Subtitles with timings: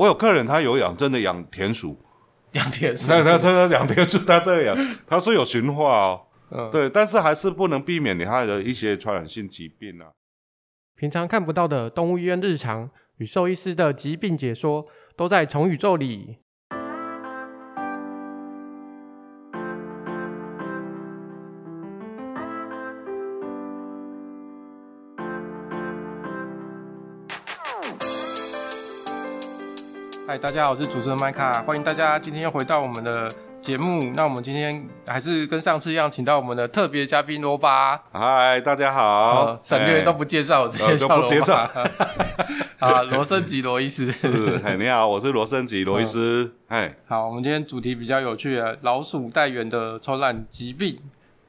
[0.00, 1.94] 我有客人他有养，真的养田鼠，
[2.52, 4.74] 养田鼠，他他他养田鼠，他这样，
[5.06, 10.08] 他是有驯化哦，嗯，对，但是还是不能避免你他的一些传染性疾病啊。
[10.96, 16.38] 平常看不到的动物医院日常与兽医师的疾病解说，都在宠宇宙里。
[30.30, 33.28] 嗨，大家好，我是主持人麦卡，欢迎大家今天又回到我们的
[33.60, 34.12] 节目。
[34.14, 38.00] 那我们今天还是跟上次一样，请到我们的特别嘉宾罗巴。
[38.12, 39.46] 嗨，大家好。
[39.46, 41.22] 呃、省略都不介绍，我直接叫罗巴。
[41.24, 41.68] 不介绍。
[42.78, 44.06] 啊，罗生吉罗医师。
[44.12, 46.48] 是，嗨，你好，我是罗生吉罗医师。
[46.68, 50.96] 嗨、嗯，好，我们今天主题比较有趣的，老鼠带源的传染疾病，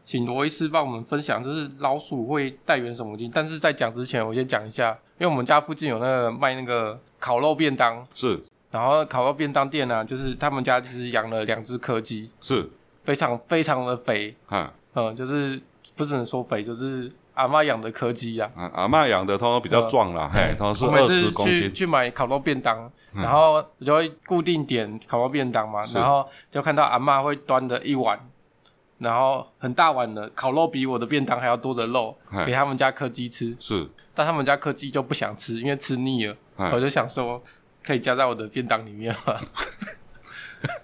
[0.04, 3.30] 请罗医师帮我们分享，就是老鼠会带源什么病？
[3.32, 8.04] 但是在讲之前，我先讲一下，因为我们家附近有那个卖那个烤肉便当。
[8.16, 8.44] 是。
[8.72, 12.70] 然后烤肉便当店呢、啊，就是他们家就是养了两只柯基，是，
[13.04, 14.74] 非常非常的肥，哈。
[14.94, 15.62] 嗯，就是
[15.96, 21.56] 不只能说肥，就是阿嬷养的柯基呀、啊，阿嬷养的通常比较壮啦，嘿，通常是二十公斤。
[21.56, 28.20] 去去买烤肉便当，然后就会固定点烤肉便当嘛，然后就看到阿嬷会端着一碗，
[29.00, 36.36] 然后很大碗的烤肉，比我的便当还要多的肉给他们家柯基吃，是，但他们家柯基就不想吃，因为吃腻了，
[36.74, 37.42] 我就想说。
[37.84, 39.36] 可以加在我的便当里面吗？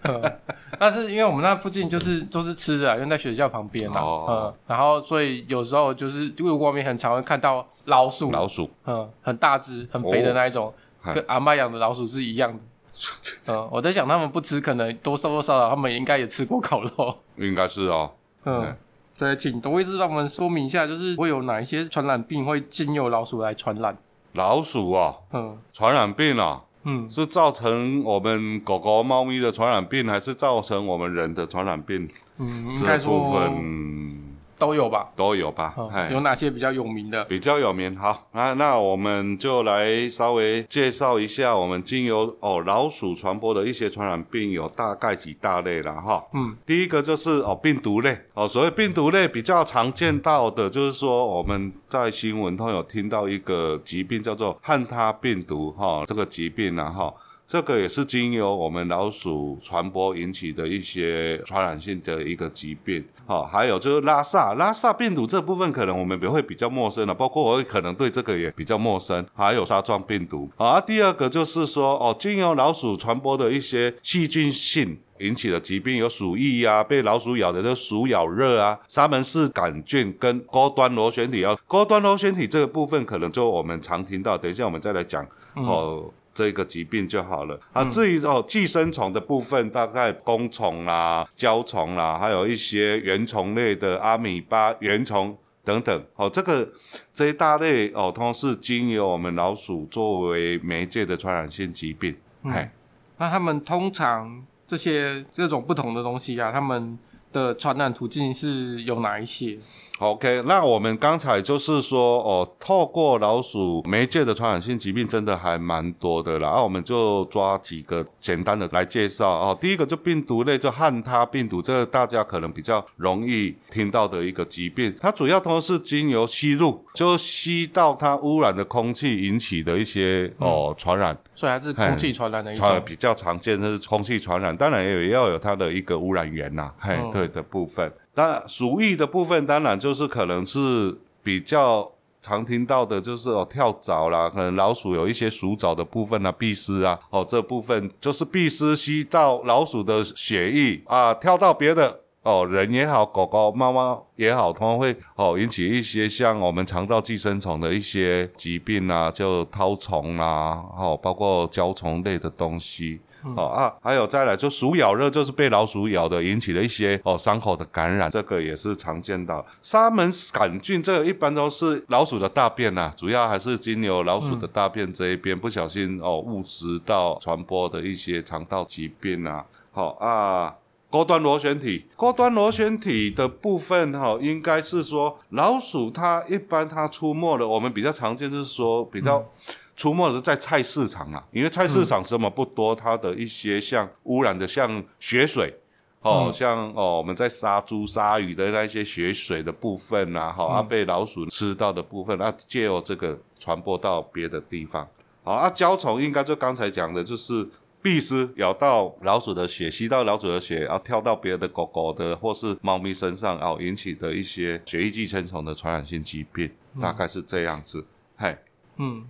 [0.80, 10.74] 但是因为我们那附近就是都是吃的，因为在学校旁边啊，嗯，然后所以有时候就是路过外面很常会看到老鼠，老鼠，嗯，很大只、很肥的那一种，
[11.14, 12.60] 跟阿妈养的老鼠是一样的。
[13.54, 18.12] 嗯，我在想他们不吃，可能多多少少他们应该也吃过烤肉，应该是哦。
[18.46, 18.76] 嗯，
[19.16, 23.96] 对，请董医师帮我们说明一下，就是会有哪一些传染病会经由老鼠来传染？
[24.34, 26.64] 老鼠啊，嗯，传染病啊。
[26.90, 32.08] 嗯，是造成我们狗狗、猫咪的传染病，还是造成我们人的传染病？
[32.38, 34.24] 嗯，应该说部分
[34.58, 35.74] 都有吧，都有吧。
[35.78, 37.24] 哦、有哪些比较有名的？
[37.26, 46.24] 比较有名，好，那那我们就来稍微介绍一下，我们经由哦老鼠传播的一些传染病有大概几大类了哈。
[46.34, 57.16] 嗯，第一个就是哦病毒类哦，所谓病毒类比较常见到的，就是说我们在新闻都有听到一个疾病叫做汉他病毒哈，这个疾病然后。
[57.48, 81.46] 这个也是经由我们老鼠传播引起的一些传染性的一个疾病，好，还有就是拉萨拉萨病毒这部分可能我们也会比较陌生了，包括我可能对这个也比较陌生，还有沙状病毒，啊，第二个就是说哦，经由老鼠传播的一些细菌性引起的疾病，有鼠疫啊，被老鼠咬的这鼠咬热啊，沙门氏杆菌跟高端螺旋体。
[81.46, 86.12] 啊，高端螺旋体这个部分可能就我们常听到，等一下我们再来讲哦。
[86.38, 87.84] 嗯这个疾病就好了啊。
[87.86, 96.06] 至于哦，寄生虫的部分，大概弓虫啦、胶虫啦，还有一些原虫类的阿米巴原虫等等。
[96.16, 96.70] 哦，这个
[97.12, 102.16] 这一大类哦，通常是经由我们老鼠作为媒介的传染性疾病。
[102.44, 102.70] 嗯，
[103.18, 106.98] 那他们通常这些这种不同的东西啊，他们
[107.32, 109.58] 的传染途径是有哪一些
[110.00, 116.48] ？OK，那我们刚才就是说哦，透过老鼠媒介的传染性疾病真的还蛮多的啦。
[116.48, 119.58] 然后我们就抓几个简单的来介绍哦。
[119.60, 124.96] 第一个就病毒类，就汉他病毒，这个大家可能比较容易听到的一个疾病。
[125.02, 131.18] 它主要都是经由吸入，就吸到它污染的空气引起的一些哦传染。
[131.36, 132.82] 所以还是空气传染的一种。
[132.86, 137.92] 比较常见的是空气传染，当然也要有它的一个污染源呐，嘿，对的部分。
[138.14, 141.92] 那鼠疫的部分，当然就是可能是比较
[142.22, 163.00] 常听到的，就是哦跳蚤啦，可能老鼠有一些鼠蚤的部分啊，壁虱啊，哦这部分就是壁虱吸到老鼠的血液啊，跳到别的哦人也好，狗狗、猫猫也好，通常会哦引起一些像我们肠道寄生虫的一些疾病啊，就绦虫啦，哦包括胶虫类的东西。
[163.36, 169.46] 哦啊，还有再来就鼠咬热，就是被老鼠咬的引起了一些哦伤口的感染，这个也是常见到。
[169.62, 179.46] 沙门杆菌这个一般都是老鼠的大便呐、啊，主要还是经由老鼠的大便这一边不小心哦误食到传播的一些肠道疾病啊。
[179.72, 180.56] 好啊，
[180.90, 189.18] 高端螺旋体，高端螺旋体的部分哈、哦，应该是说老鼠它一般它出没的，我们比较常见就是说比较。
[189.18, 189.56] 嗯。
[189.78, 195.54] 出没是在菜市场啊，因为菜市场什么不多，嗯、它的一些像污染的，像血水，
[196.02, 204.88] 哦，嗯、像哦我们在杀猪杀鱼的那些血水的部分啊，哈、嗯，啊被老鼠吃到的部分，啊借由这个传播到别的地方，
[205.24, 207.48] 好啊，焦虫应该就刚才讲的，就是
[207.88, 217.86] 壁虱咬到老鼠的血，吸到老鼠的血，然后跳到别的狗狗的或是猫咪身上，然后引起的一些血液寄生虫的传染性疾病，嗯、大概是这样子。
[218.18, 218.38] 嘿，
[218.76, 219.06] 嗯，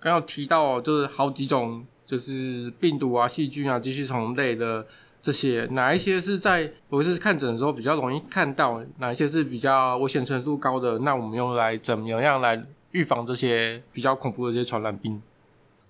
[0.00, 4.86] 刚刚提到就是好几种，就是病毒啊、细菌啊、寄生虫类的
[5.20, 10.98] 这些，哪一些是在我是看诊的时候比较容易看到，哪一些是比较危险程度高的？
[11.00, 15.20] 那我们用来怎么样来预防这些比较恐怖的这些传染病？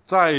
[0.04, 0.34] 在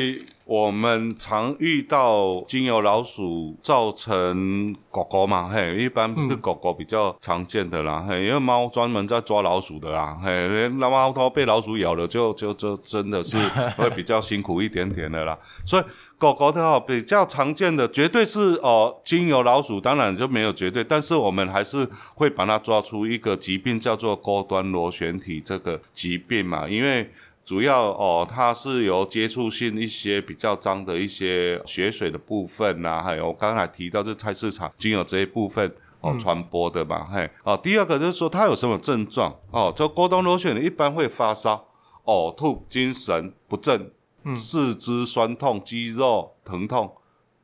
[0.46, 13.38] 我们常遇到经由老鼠造成狗狗嘛，嘿，一般是狗狗比较常见的啦，嘿，因为猫专门在抓老鼠的啦，嘿，那猫头被老鼠咬了就，就就真的是
[13.78, 15.40] 会比较辛苦一点点的啦。
[15.66, 15.84] 所以
[16.18, 27.10] 狗狗的话比较常见的，绝对是哦，经由老鼠，当然就没有绝对，但是我们还是会把它抓出一个疾病，叫做高端螺旋体这个疾病嘛，因为。
[27.46, 41.68] 主要哦，它是由接触性一些比较脏的一些血水的部分呐、啊，还有我刚才提到这菜市场经有这一部分哦传播的嘛，嘿，哦，第二个就是说它有什么症状哦，就过动螺旋一般会发烧、
[42.06, 43.92] 呕吐、精神不振、
[44.34, 46.96] 四肢酸痛、肌肉疼痛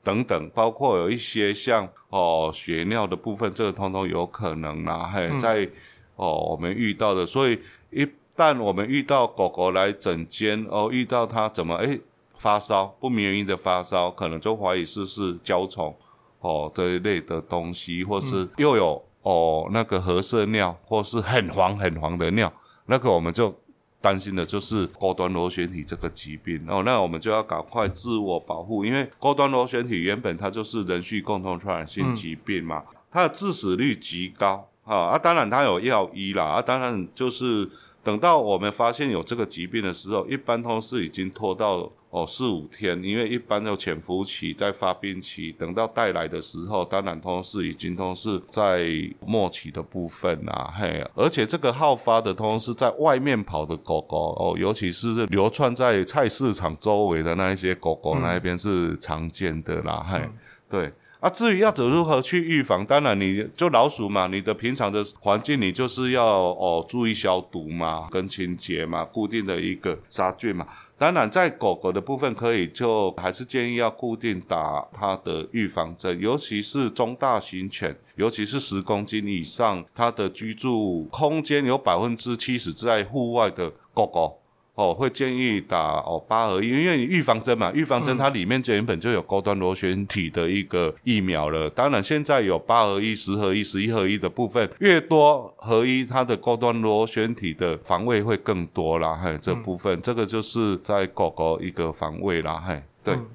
[0.02, 5.69] 等等，包括有一些像哦血尿的部分，这个通通有可能啦，嘿，在
[6.16, 7.60] 哦我们遇到的，所以
[7.92, 8.07] 一。
[8.39, 12.00] 但我们遇到狗狗来诊间哦，遇到它怎么诶
[12.38, 15.94] 发烧，不明原因的发烧，可能就怀疑是是焦虫
[16.39, 22.50] 哦这一类的东西，或是又有哦那个褐色尿，或是很黄很黄的尿，
[22.86, 23.53] 那个我们就
[24.00, 37.69] 担心的就是高端螺旋体这个疾病哦，那我们就要赶快自我保护，因为高端螺旋体原本它就是人畜共同传染性疾病嘛，它的致死率极高啊啊，当然它有药医啦啊，当然就是。
[38.09, 48.89] 等到我们发现有这个疾病的时候，一般都是已经拖到哦四五天，因为一般有潜伏期在发病期，等到带来的时候，当然都是已经都是在
[49.23, 60.29] 末期的部分啦，嘿，而且这个好发的通是在外面跑的狗狗哦，尤其是流窜在菜市场周围的那一些狗狗，那一边是常见的啦，嗯、嘿，
[60.67, 60.94] 对。
[61.19, 70.66] 啊，至于要怎如何去预防，当然你就老鼠嘛，你的平常的环境你就是要哦注意消毒嘛，跟清洁嘛，固定的一个杀菌嘛。
[70.98, 84.39] 当然在狗狗的部分可以就还是建议要固定打它的预防针，尤其是中大型犬，尤其是十公斤以上，它的居住空间有百分之七十在户外的狗狗。
[84.80, 91.70] 哦，会建议打哦八合一，因为预防针嘛，预防针它里面就原本就有高端螺旋体的一个疫苗了。
[91.70, 99.20] 当然现在有八合一、十合一、十一合一的部分，越多合一，它的高端螺旋体的防卫会更多啦。
[99.22, 102.64] 嘿，这部分、嗯、这个就是在狗狗一个防卫啦。
[102.66, 103.16] 嘿，对。
[103.16, 103.28] 嗯、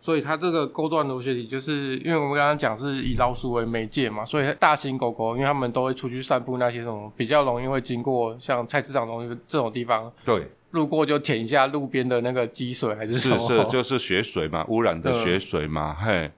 [0.00, 10.10] 所以它这个高端螺旋体，就是因为我们刚刚讲是以老鼠为媒介嘛，所以大型狗狗，因为它们都会出去散步，那些什么比较容易会经过像菜市场中这种地方。
[10.24, 10.50] 对。
[10.72, 13.38] 路过就舔一下路边的那个积水还是什么？
[13.38, 16.30] 是是，就是血水嘛，污染的血水嘛，嗯、嘿。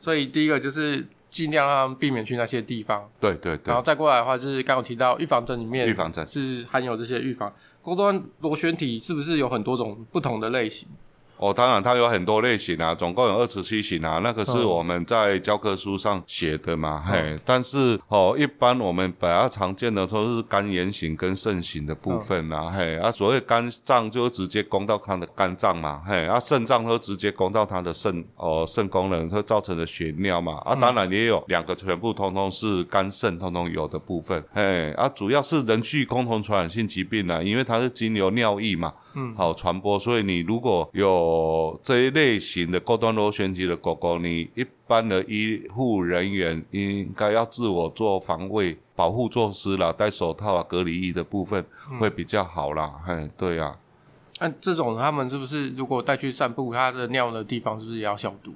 [0.00, 3.08] 所以第一个就是尽量让他们避免去那些地方。
[3.20, 3.64] 对对对。
[3.66, 7.52] 然后再过来的话，就是刚刚提到预防针里面，预防针是含有这些预防。
[7.80, 10.88] 高端螺旋体是不是有很多种不同的类型？
[11.42, 17.40] 哦，当然它有很多类型啊，总共有二十七型啊，那个是我们在教科书上写的嘛，嗯、嘿。
[17.44, 22.96] 但是哦，一般我们比较常见的都是肝炎型跟肾型的部分啦，嗯、嘿。
[22.98, 26.26] 啊，所谓肝脏就直接攻到它的肝脏嘛，嘿。
[26.26, 30.58] 啊，肾脏都直接攻到它的肾哦，肾功能会造成的血尿嘛。
[30.58, 34.92] 啊，当然也有两个全部通通是肝肾通通有的部分，嘿。
[34.92, 51.64] 啊，主要是人畜共同传染性疾病啊，因为它是经由尿液嘛，嗯，好传播，所以你如果有哦，这一类型的高端螺旋级的狗狗，你一般的医护人员应该要自我做防卫保护措施啦，戴手套啊、隔离衣的部分
[51.98, 53.00] 会比较好啦。
[53.08, 53.78] 嗯，对呀、啊。
[54.40, 58.52] 那、啊、这种他们是不是如果带去散步，它的尿的地方是不是也要消毒？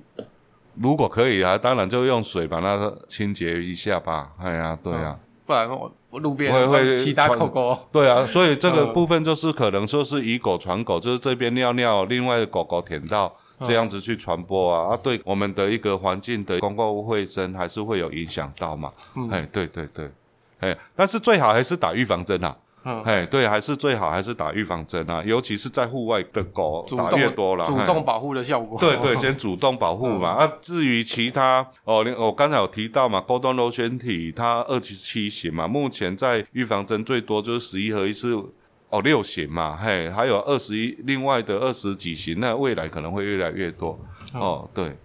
[0.74, 4.32] 如果可以啊，当然就用水把它清洁一下吧。
[4.38, 5.18] 哎呀，对呀、啊。
[5.46, 18.92] 不然我我路边会会其他狗狗 对啊，所以这个部分就是可能说是以狗传狗，就是这边尿尿，另外的狗狗舔到这样子去传播啊，啊，对我们的一个环境的公共卫生还是会有影响到嘛。
[19.14, 20.10] 嗯，哎，对对对，
[20.58, 22.56] 哎，但是最好还是打预防针啊。
[22.88, 28.78] 嗯，哎，对，还是最好还是打预防针啊，尤其是在户外的狗打越多了，主动保护的效果。
[28.78, 30.36] 对对，先主动保护嘛。
[30.36, 38.28] 嗯、啊，至于其他哦，我刚才有提到嘛，高端螺旋体它二十七型嘛，目前在预防针最多就是十一合一是
[38.90, 43.98] 哦六型嘛，嘿，还有二十一，另外的二十几型，那未来可能会越来越多。
[44.32, 44.96] 嗯、哦，对。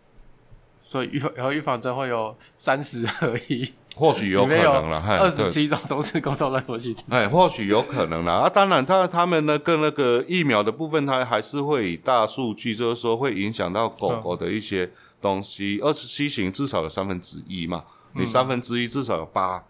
[0.84, 3.74] 所以预防，然后预防针会有三十而已。
[4.02, 7.06] 或许有可能了，二十七种都是构造乱活细菌。
[7.10, 8.50] 哎，或许有可能了啊！
[8.50, 14.90] 当然他，他他们呢，跟那个疫苗的部分，它还是会以大数据，就是说会影响到狗狗的一些
[15.22, 15.80] 东西。
[15.84, 19.64] 二十七型至少有三分之一嘛，你三分之一至少有八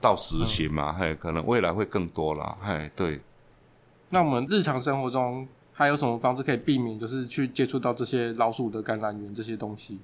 [0.00, 3.20] 到十型嘛，嘿，可能未来会更多啦，嘿，对。
[4.08, 9.98] 那我们日常生活中还有什么方式可以避免，就是去接触到这些老鼠的感染源这些东西？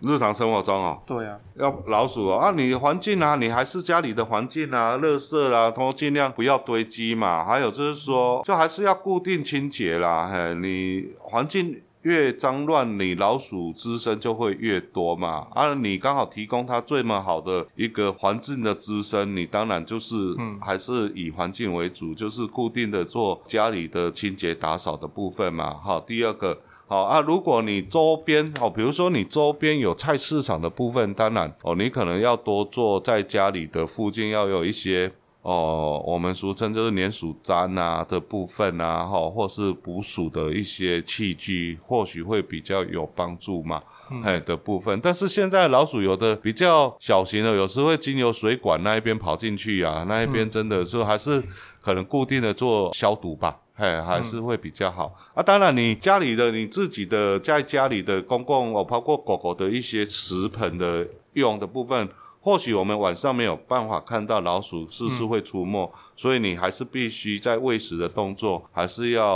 [0.00, 7.44] 日常生活中哦，对啊，要老鼠哦啊，你环境啊，你还是家里的环境啊，垃圾啦，都尽量不要堆积嘛。
[7.44, 10.30] 还有就是说，就还是要固定清洁啦。
[10.32, 15.46] 嘿，你环境越脏乱，你老鼠滋生就会越多嘛。
[15.50, 25.74] 啊，你刚好提供它最么好的一个环境的滋生，你当然就是嗯，还是以环境为主，就是固定的做家里的清洁打扫的部分嘛。
[25.74, 26.62] 好，第二个。
[26.90, 43.80] 好啊，如果你周边哦，比如说你周边有菜市场的部分，当然哦，你可能要多做在家里的附近要有一些哦，我们俗称就是粘鼠粘啊的部分啊，哈，或是捕鼠的一些器具，或许会比较有帮助嘛，
[44.24, 44.98] 哎、嗯、的部分。
[45.00, 51.40] 但是现在老鼠有的比较小型的，有时会经由水管那一边跑进去啊，那一边真的是还是
[51.80, 53.60] 可能固定的做消毒吧。
[53.80, 55.42] 哎，还是会比较好、嗯、啊！
[55.42, 62.06] 当然，你家里的、你自己的在家里的公共哦，包括狗狗的一些食盆的用的部分，
[62.40, 69.26] 或许我们晚上没有办法看到老鼠是不是会出没，嗯、所以你还是必须在喂食的动作，还是要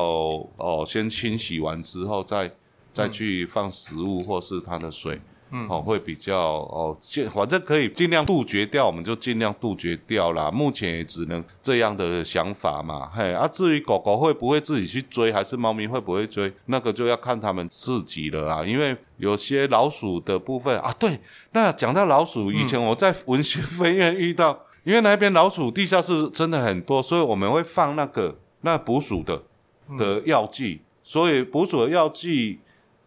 [0.58, 2.54] 哦先清洗完之后再
[2.92, 5.14] 再去放食物或是它的水。
[5.14, 5.22] 嗯，
[5.68, 6.96] 哦，会比较哦，
[7.32, 10.50] 反正可以尽量杜绝掉，我们就尽量杜绝掉啦。
[10.50, 13.32] 目前也只能这样的想法嘛，嘿。
[13.32, 18.64] 啊，至于狗狗会不会自己去追，还是猫咪会不会追，那个就要看他们自己了啊。
[18.64, 21.20] 因为有些老鼠的部分啊，对，
[21.52, 29.42] 那讲到老鼠，以前我在文学分院遇到，嗯、因为那边老鼠地下室真的很多，所以我们会放那个那捕鼠的
[29.98, 32.58] 的药剂，所以捕鼠的药剂。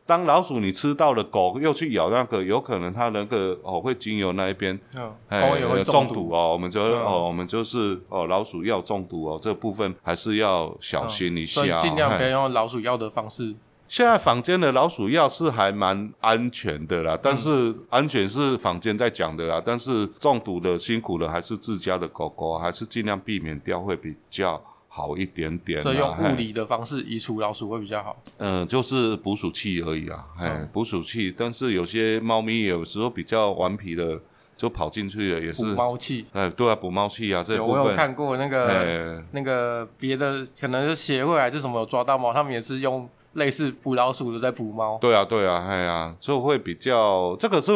[0.07, 4.79] 当老鼠你吃到了，狗又去咬那个，有可能它那个哦会经由那一边，
[5.27, 6.53] 哎、哦，有中毒哦。
[6.53, 13.53] 我们就、嗯、哦，我们就是哦，老鼠药中毒哦，这部分还是要小心一下，尽、嗯、量不要用老鼠药的方式。
[13.89, 24.61] 现在坊间的老鼠药是还蛮安全的啦，但是安全是坊间在讲的啦，但是中毒的辛苦的还是自家的狗狗，还是尽量避免掉会比较。
[24.97, 28.17] 好一点点，所以用物理的方式移除老鼠会比较好。
[28.37, 31.31] 嗯，就是捕鼠器而已啊，哎，捕鼠器。
[31.37, 34.19] 但是有些猫咪有时候比较顽皮的，
[34.55, 36.25] 就跑进去了，也是捕猫器。
[36.33, 44.97] 哎，对啊，捕猫器啊，这部分我有看过那个那个别的可能是协会还是什么有抓到猫，他们也是用类似捕老鼠的在捕猫。
[44.99, 47.71] 对啊，对啊，哎呀，就会比较这个是。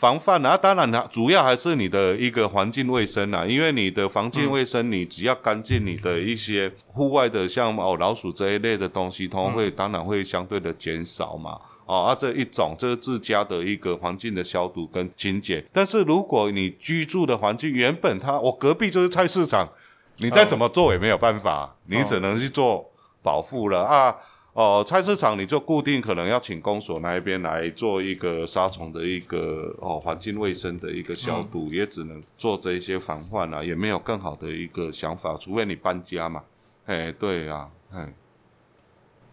[0.00, 11.60] 防范啊，当然了，主要还是你的一个环境卫生啊，因为你的环境卫生，你只要干净，你的一些户外的像哦老鼠这一类的东西，它会当然会相对的减少嘛。
[11.84, 15.62] 哦，啊这一种这是自家的一个环境的消毒跟清洁。
[15.70, 19.68] 但是如果你居住的环境原本它我隔壁就是菜市场，
[20.16, 22.90] 你再怎么做也没有办法，你只能去做
[23.22, 24.16] 保护了啊。
[24.52, 36.42] 哦，菜市场你就固定可能要请公所那一边来做一个杀虫的一个哦环境卫生的一个消毒，嗯、也只能做这一些防范啊，也没有更好的一个想法，除非你搬家嘛。
[36.86, 38.12] 哎，对啊，哎。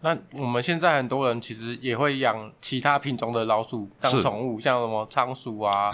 [0.00, 5.90] 那我们现在很多人其实也会养其他品种的老鼠当宠物，像什么仓鼠啊。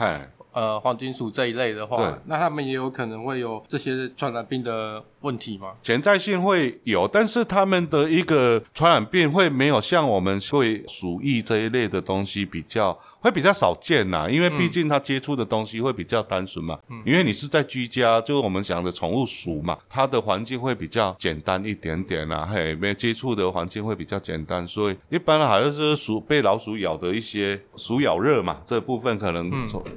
[0.55, 5.73] 呃，黄金鼠这一类的话，对那他们也有可能会有这些传染病的问题吗？
[5.83, 16.79] 潜在性会有，但是他们的一个传染病会没有像我们会鼠疫这一类的东西比较会比较少见呐，因为毕竟他接触的东西会比较单纯嘛。
[16.89, 29.51] 嗯，因为你是在居家，就是我们讲的宠物鼠嘛，它的环境会比较简单一点点啊，嘿，没接触的环境会比较简单，所以一般好像是鼠被老鼠咬的一些鼠咬热嘛，这部分可能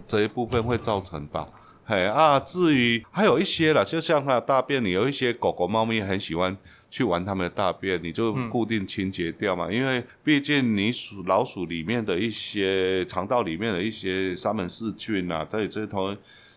[0.08, 0.58] 这一部分。
[0.58, 1.46] 部分会造成吧，
[1.86, 6.58] 嘿啊，至于还有一些啦，就像它的大便，你有一些狗狗、猫咪很喜欢
[6.90, 16.16] 去玩它们的大便，你就固定清洁掉嘛，嗯、因为毕竟你鼠老鼠里面的一些肠道里面的一些沙门氏菌啊，它也这同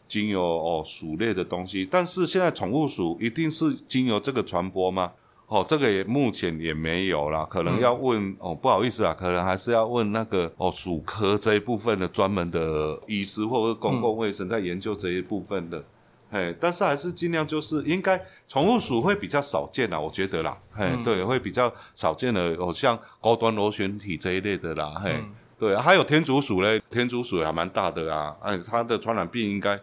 [0.09, 5.13] 经由哦鼠类的东西，但是现在宠物鼠一定是经由这个传播吗？
[5.51, 15.85] 哦，这个也目前也没有啦，可能要问、嗯、哦，不好意思啊，可能还是要问那个哦，鼠科这一部分的专门的医师或者公共卫生在研究这一部分的
[16.31, 29.77] 哎，但是还是尽量就是应该宠物鼠会比较少见啦，我觉得啦，嘿，嗯、对，会比较少见的哦像高端螺旋体这一类的啦，嘿，嗯、对，还有天竺鼠嘞，天竺鼠也还蛮大的啊，哎，它的传染病应该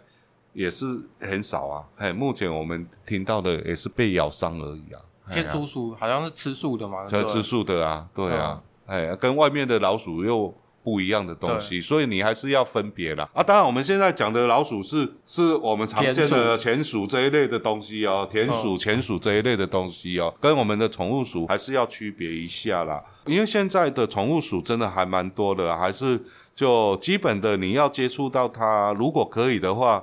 [0.53, 5.01] 也是很少啊，嘿，目前我们听到的也是被咬伤而已啊。
[5.31, 10.53] 天竺鼠好像是吃素的嘛，它吃素的啊，对啊，哎、嗯，跟外面的老鼠又。
[10.83, 13.29] 不一样的东西，所以你还是要分别啦。
[13.33, 13.43] 啊。
[13.43, 23.03] 当然，我们现在讲的老鼠是是我们常见的田鼠这一类的东西哦，田鼠、浅鼠这一类的东西哦，跟我们的宠物鼠还是要区别一下啦。
[23.25, 26.23] 因为现在的宠物鼠真的还蛮多的，还是
[26.55, 30.01] 就基本的你要接触到它，如果可以的话，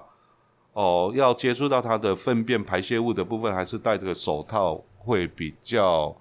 [0.74, 6.16] 哦，要接触到它的粪便排泄物的部分，还是戴这个手套会比较。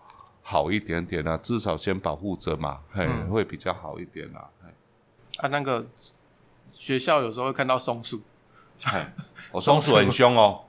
[0.45, 4.49] 好一点点啊，至少先保护着嘛，嘿，嗯、会比较好一点啦。
[5.37, 5.85] 啊，那个
[6.69, 8.21] 学校有时候会看到松鼠，
[8.83, 9.05] 嘿，
[9.53, 10.65] 哦，松鼠很凶哦，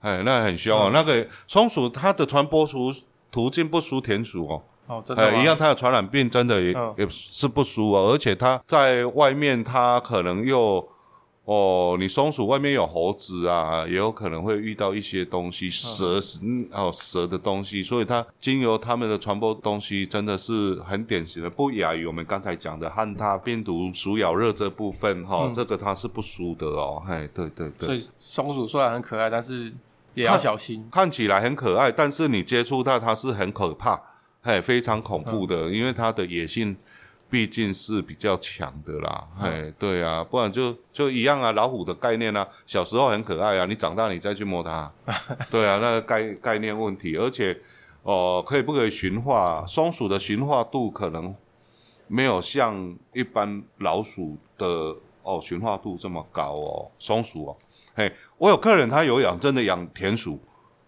[0.00, 2.90] 哎，那很凶哦，嗯、那个松鼠它的传播途
[3.30, 10.88] 途径不输田鼠哦，哦，真的，一样它的传染病真的也、嗯、也是不输哦，而且它在外面它可能又。
[11.48, 27.86] 哦，你松鼠外面有猴子啊，也有可能会遇到一些东西，蛇，嗯，哦，蛇的东西，所以它经由它们的传播东西，真的是很典型的，不亚于我们刚才讲的汉他病毒鼠咬热这部分哈，嗯、这个它是不输的哦，嘿，对对对。
[27.86, 29.72] 所以松鼠虽然很可爱，但是
[30.12, 30.86] 也要小心。
[30.92, 33.98] 看，看起来很可爱，但是你接触到它是很可怕，
[34.42, 36.76] 嘿，非常恐怖的，嗯、因为它的野性。
[37.30, 44.90] 毕竟是比较强的啦，哎、嗯，对啊，不然就就一样啊，老虎的概念啊，小时候很可爱啊，你长大你再去摸它，
[45.50, 47.52] 对啊，那个概概念问题，而且
[48.02, 49.62] 哦、呃，可以不可以驯化？
[49.66, 51.34] 松鼠的驯化度可能
[52.06, 57.56] 没有像一般老鼠的哦驯化度这么高哦，松鼠哦，
[57.94, 60.40] 嘿，我有客人他有养，真的养田鼠，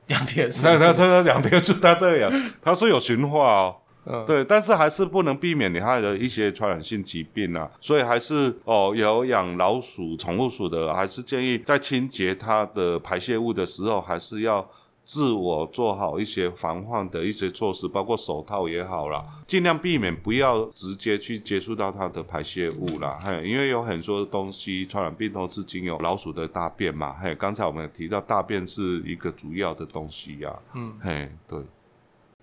[0.07, 2.33] 养田鼠，那他他养田鼠，他这样，
[2.63, 3.77] 他是有驯化哦。
[4.07, 14.67] 嗯，对，但是还是不能避免你它的一些传染性疾病啊，所以还是哦，有养老鼠、宠物鼠的，还是建议在清洁它的排泄物的时候，还是要
[15.05, 31.59] 自我做好一些防范的一些措施，包括手套也好啦，尽量避免不要直接去接触到它的排泄物啦，嘿，因为有很多东西传染病都是经由老鼠的大便嘛，嘿，刚才我们提到大便是一个主要的东西呀，嗯，嘿，对，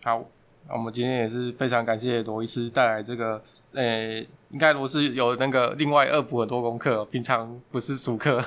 [0.04, 0.24] 好。
[0.70, 3.42] 那我们今天也是非常感谢罗医师带来这个，
[3.74, 8.42] 诶、欸，应该罗是有那个另外恶补很多功课，平常不是熟课，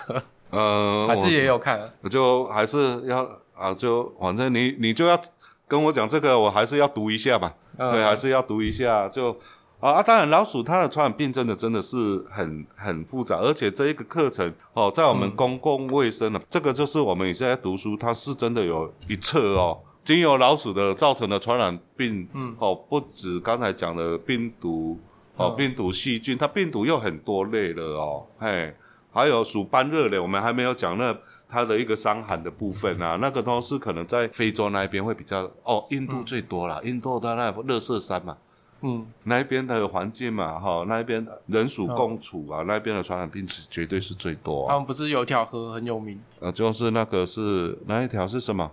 [0.50, 5.18] 呃，还是也有看，我就还是要啊，就反正你你就要
[5.66, 9.32] 跟我讲这个，我还是要读一下吧，嗯、对，还是要读一下，就
[9.80, 11.96] 啊啊，当然老鼠它的传染病真的真的是
[12.28, 19.78] 很很复杂，而且这一个课程哦，在我们公共卫生的、嗯、这个就是我们现在读书，它是真的有一册哦。
[20.02, 24.98] 经由老鼠的造成的传染病，嗯，哦，不止刚才讲的病毒，
[25.36, 28.74] 哦，病毒细菌，它病毒又很多类了哦，嘿，
[29.12, 31.16] 还有鼠斑热嘞，我们还没有讲那
[31.48, 38.36] 它的一个伤寒的部分啊，那个都是可能在非洲那一边会比较，哦，印度最多啦，印度的那垃圾山嘛，
[38.80, 44.66] 嗯，那一边的环境嘛，哈，那一边人鼠共处啊，那边的传染病是绝对是最多。
[44.68, 46.18] 他们不是有一条河很有名？
[46.40, 48.72] 呃，就是那个是哪一条是什么？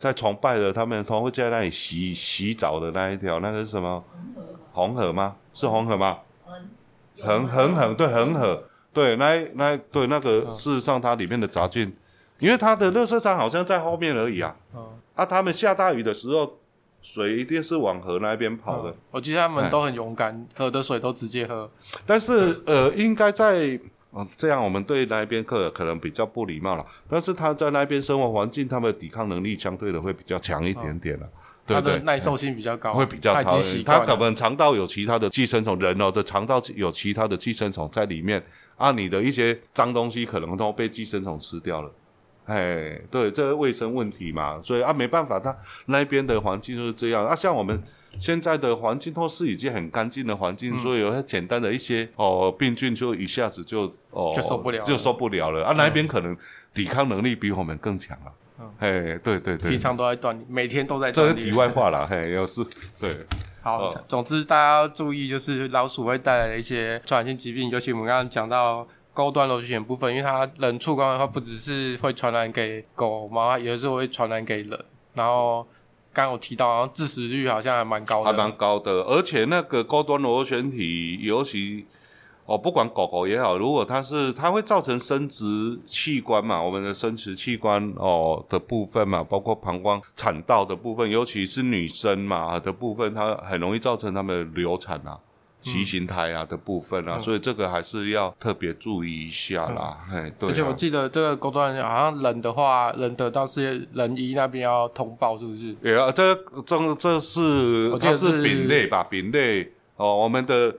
[0.00, 4.02] 在崇拜的，他们都会在那里洗洗澡的那一条，那个是什么？
[4.72, 5.36] 红河吗？
[5.52, 6.20] 是红河吗？
[7.20, 11.94] 恒恒河对恒河对，那那对那个事实上它里面的杂菌，
[12.38, 14.56] 因为它的热圾山好像在后面而已啊。
[15.14, 16.58] 啊，他们下大雨的时候，
[17.02, 18.96] 水一定是往河那边跑的。
[19.10, 21.70] 我记得他们都很勇敢，喝的水都直接喝。
[22.06, 23.78] 但是呃，应该在。
[24.10, 26.84] 哦，这样我们对那边客人可能比较不礼貌了。
[27.08, 31.30] 但是他在那边生活环境，他们的抵抗能力相对的会比较强一点点了，哦、
[31.66, 31.98] 对不对？
[32.00, 33.60] 耐受性比较高，会比较高。
[33.86, 38.44] 他可能肠道有其他的寄生虫，人哦的肠道有其他的寄生虫在里面
[38.76, 41.92] 啊，你的一些脏东西可能都被寄生虫吃掉了。
[42.46, 47.82] 哎，对，这个卫生问题嘛，所以啊，没办法，他那边的环境就是这样啊，像我们。
[48.18, 55.72] 现在的环境都是已经很干净的环境，嗯、所以有些简单的一些哦病菌就一下子就哦就受不了，就受不了了啊！
[55.76, 56.36] 那边可能
[56.74, 58.32] 抵抗能力比我们更强了。
[58.58, 61.12] 嗯，嘿，对对对，平常都在锻炼，每天都在。
[61.12, 62.66] 这是题外话了，嘿，有事
[63.00, 63.16] 对。
[63.62, 75.66] 好，哦、总之大家要注意，就是老鼠会带来的一些传染性疾病，尤其我们刚刚讲到高端螺旋部分，因为它人触光的话，不只是会传染给狗猫，也是会传染给人，然后。
[76.12, 79.02] 刚有提到，好像致死率好像还蛮高的，还蛮高的。
[79.02, 81.86] 而且那个高端螺旋体，尤其
[82.46, 95.16] 哦，不管狗狗也好，如果它是它会造成生殖器官嘛，我们的生殖器官哦的部分嘛，包括膀胱、产道的部分，尤其是女生嘛的部分，它很容易造成他们流产啊、
[95.60, 99.98] 畸形胎啊的部分啊，嗯、所以这个还是要特别注意一下啦。
[100.10, 100.52] 哎、嗯，对、啊。
[100.52, 105.72] 而且我记得这个工作人员好像人的话，人得到是人医那边要通报，是不是？
[105.74, 109.04] 对啊，这这这是它是丙类吧？
[109.04, 110.74] 丙类哦，我们的。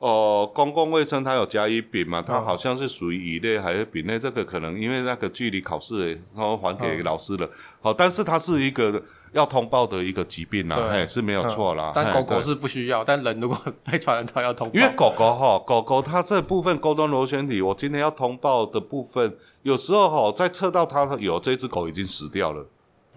[0.00, 4.16] 哦，公共卫生它有甲乙丙嘛，它好像是属于乙类还是丙类？
[4.16, 7.50] 这个可能因为那个距离考试，然后还给老师了。
[7.80, 11.92] 好，但是它是一个要通报的一个疾病啦，嘿，是没有错啦。
[11.94, 14.74] 但狗狗是不需要，但人如果被传染到要通报。
[14.74, 22.66] 因为狗狗哈，狗狗它这部分沟通螺旋体，我今天要通报的部分，有时候哈，在测到它有这只狗已经死掉了。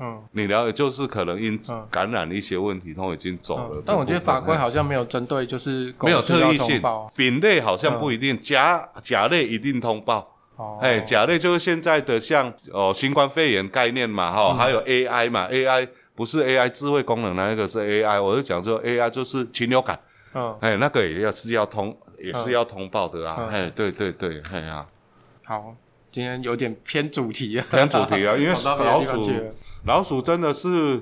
[0.04, 1.60] 嗯，你了解，就是可能因
[1.92, 3.84] 感染一些问题，都已经走了。
[3.86, 6.82] 但我觉得法规好像没有针对，就是没有特异性。
[7.16, 10.28] 丙类好像不一定，甲甲类一定通报。
[10.56, 18.22] 哦，哎，甲类就是现在的像哦新冠肺炎概念嘛，哈，还有 AI 嘛，AI 不是 AI 智慧功能，那个是 AI。
[18.22, 20.00] 我就讲说 AI 就是禽流感。
[20.34, 23.48] 嗯，哎，那个也要是要通，也是要通报的啊。
[23.52, 24.86] 哎，对对对，哎呀，
[25.46, 25.76] 好。
[26.14, 29.34] 今天有点偏主题啊，偏主题啊， 因为老鼠，
[29.86, 31.02] 老鼠真的是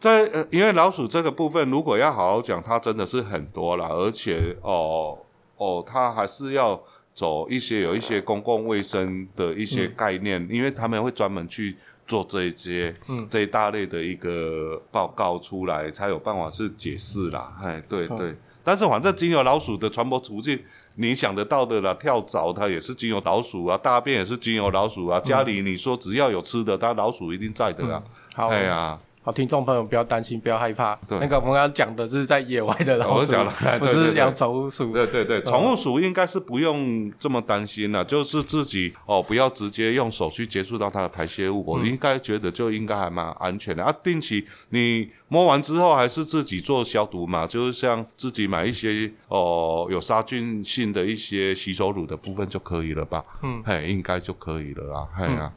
[0.00, 5.16] 在呃，因为老鼠这个部分，如果要好好讲，它真的是很多啦，而且哦
[5.58, 6.82] 哦，它还是要
[7.14, 11.76] 走一些有一些公共卫生的一些概念，嗯、因为他们会专门去
[12.12, 17.50] 做这一些、嗯、这一大类的一个报告出来，才有办法去解释啦。
[17.62, 20.62] 哎，对对，嗯、但是反正经由老鼠的传播途径。
[20.96, 25.18] 你想得到的啦，跳蚤它也是经由老鼠啊，大便也是经由老鼠啊。
[25.20, 28.02] 家里你说只要有吃的，它老鼠一定在的啊。
[28.34, 30.96] 好，哎呀，好，听众朋友不要担心，不要害怕。
[31.08, 34.92] 对，那个我们刚刚讲的是在野外的老鼠，我讲了， 不是养宠物鼠。
[34.92, 43.94] 对对对，宠物鼠应该是不用这么担心了，就是自己哦，不要直接用手去接触到它的排泄物，我应该觉得就应该还蛮安全的啊。
[44.02, 45.10] 定期你。
[45.32, 53.24] 摸完之后还是自己做消毒嘛，就是像自己买一些哦有杀菌性的一些洗手乳的部分就可以了吧？
[53.42, 55.50] 嗯，嘿，应该就可以了啊，嘿啊。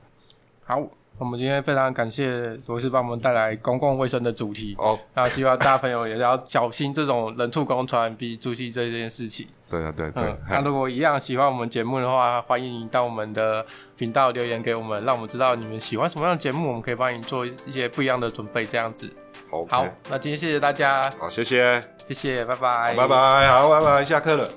[0.63, 0.81] 好，
[1.17, 9.47] 我们今天非常感谢罗医师帮我们带来公共卫生的主题哦，那希望大家朋友也要小心这种人畜共传染病，注意这件事情。
[9.69, 10.35] 对啊，对对。
[10.49, 13.65] 那如果一样喜欢我们节目的话，欢迎到我们的
[13.97, 19.09] 频道留言给我们，让我们知道你们喜欢什么样的节目，我们可以帮你做一些不一样的准备，这样子。
[19.49, 19.69] Okay.
[19.69, 20.99] 好，那今天谢谢大家。
[21.17, 24.49] 好，谢谢，谢谢，拜拜，拜拜，好，拜拜，下课了。